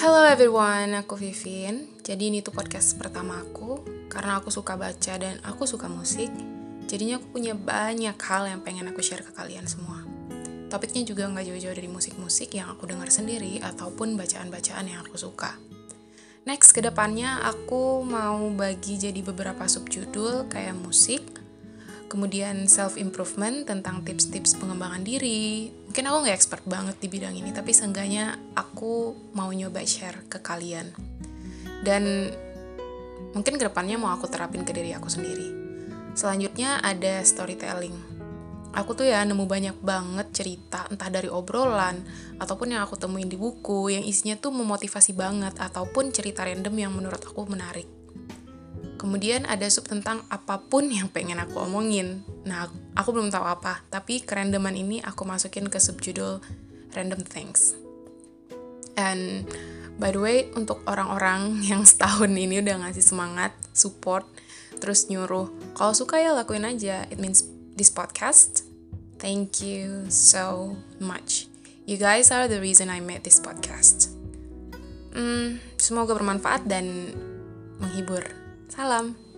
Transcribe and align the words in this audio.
Hello 0.00 0.24
everyone, 0.24 0.96
aku 0.96 1.12
Vivin. 1.12 1.84
Jadi 2.00 2.32
ini 2.32 2.40
tuh 2.40 2.56
podcast 2.56 2.96
pertama 2.96 3.36
aku 3.36 3.84
karena 4.08 4.40
aku 4.40 4.48
suka 4.48 4.72
baca 4.72 5.20
dan 5.20 5.36
aku 5.44 5.68
suka 5.68 5.92
musik. 5.92 6.32
Jadinya 6.88 7.20
aku 7.20 7.36
punya 7.36 7.52
banyak 7.52 8.16
hal 8.16 8.48
yang 8.48 8.64
pengen 8.64 8.88
aku 8.88 9.04
share 9.04 9.20
ke 9.20 9.36
kalian 9.36 9.68
semua. 9.68 10.00
Topiknya 10.72 11.04
juga 11.04 11.28
nggak 11.28 11.52
jauh-jauh 11.52 11.76
dari 11.76 11.92
musik-musik 11.92 12.48
yang 12.56 12.72
aku 12.72 12.88
dengar 12.88 13.12
sendiri 13.12 13.60
ataupun 13.60 14.16
bacaan-bacaan 14.16 14.88
yang 14.88 15.04
aku 15.04 15.20
suka. 15.20 15.52
Next, 16.48 16.72
ke 16.72 16.80
depannya 16.80 17.44
aku 17.44 18.00
mau 18.00 18.40
bagi 18.56 18.96
jadi 18.96 19.20
beberapa 19.20 19.68
subjudul 19.68 20.48
kayak 20.48 20.80
musik, 20.80 21.39
kemudian 22.10 22.66
self 22.66 22.98
improvement 22.98 23.62
tentang 23.62 24.02
tips-tips 24.02 24.58
pengembangan 24.58 25.06
diri. 25.06 25.70
Mungkin 25.70 26.04
aku 26.10 26.16
nggak 26.26 26.36
expert 26.36 26.64
banget 26.66 26.98
di 26.98 27.06
bidang 27.06 27.38
ini, 27.38 27.54
tapi 27.54 27.70
seenggaknya 27.70 28.34
aku 28.58 29.14
mau 29.38 29.54
nyoba 29.54 29.86
share 29.86 30.26
ke 30.26 30.42
kalian. 30.42 30.90
Dan 31.86 32.34
mungkin 33.30 33.54
ke 33.54 33.62
depannya 33.70 33.94
mau 33.94 34.10
aku 34.10 34.26
terapin 34.26 34.66
ke 34.66 34.74
diri 34.74 34.90
aku 34.90 35.06
sendiri. 35.06 35.46
Selanjutnya 36.18 36.82
ada 36.82 37.22
storytelling. 37.22 37.94
Aku 38.70 38.94
tuh 38.94 39.06
ya 39.06 39.22
nemu 39.26 39.46
banyak 39.46 39.78
banget 39.82 40.30
cerita, 40.30 40.86
entah 40.90 41.10
dari 41.10 41.26
obrolan, 41.26 42.02
ataupun 42.38 42.74
yang 42.74 42.86
aku 42.86 42.94
temuin 42.94 43.26
di 43.26 43.34
buku, 43.34 43.90
yang 43.90 44.06
isinya 44.06 44.38
tuh 44.38 44.54
memotivasi 44.54 45.14
banget, 45.14 45.58
ataupun 45.58 46.14
cerita 46.14 46.46
random 46.46 46.74
yang 46.74 46.94
menurut 46.94 47.18
aku 47.18 47.50
menarik. 47.50 47.99
Kemudian 49.00 49.48
ada 49.48 49.64
sub 49.72 49.88
tentang 49.88 50.28
apa 50.28 50.60
pun 50.60 50.84
yang 50.92 51.08
pengen 51.08 51.40
aku 51.40 51.64
omongin. 51.64 52.20
Nah, 52.44 52.68
aku 52.92 53.16
belum 53.16 53.32
tahu 53.32 53.48
apa, 53.48 53.80
tapi 53.88 54.20
kerandoman 54.20 54.76
ini 54.76 55.00
aku 55.00 55.24
masukin 55.24 55.72
ke 55.72 55.80
subjudul 55.80 56.44
Random 56.92 57.24
Things. 57.24 57.72
And 59.00 59.48
by 59.96 60.12
the 60.12 60.20
way, 60.20 60.38
untuk 60.52 60.84
orang-orang 60.84 61.56
yang 61.72 61.88
setahun 61.88 62.28
ini 62.28 62.60
udah 62.60 62.84
ngasih 62.84 63.00
semangat, 63.00 63.56
support, 63.72 64.28
terus 64.84 65.08
nyuruh, 65.08 65.48
kalau 65.72 65.96
suka 65.96 66.20
ya 66.20 66.36
lakuin 66.36 66.68
aja. 66.68 67.08
It 67.08 67.16
means 67.16 67.48
this 67.72 67.88
podcast. 67.88 68.68
Thank 69.16 69.64
you 69.64 70.12
so 70.12 70.76
much. 71.00 71.48
You 71.88 71.96
guys 71.96 72.28
are 72.28 72.52
the 72.52 72.60
reason 72.60 72.92
I 72.92 73.00
made 73.00 73.24
this 73.24 73.40
podcast. 73.40 74.12
Hmm, 75.16 75.56
semoga 75.80 76.12
bermanfaat 76.12 76.68
dan 76.68 77.16
menghibur. 77.80 78.49
Salam. 78.80 79.29